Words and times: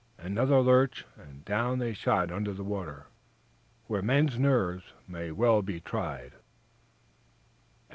Another 0.17 0.61
lurch, 0.61 1.05
and 1.15 1.45
down 1.45 1.77
they 1.77 1.93
shot 1.93 2.31
under 2.31 2.53
the 2.53 2.63
water, 2.63 3.05
where 3.85 4.01
men's 4.01 4.39
nerves 4.39 4.93
may 5.07 5.29
well 5.29 5.61
be 5.61 5.79
tried! 5.79 6.31